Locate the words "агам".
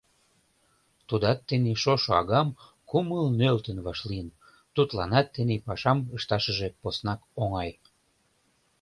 2.21-2.47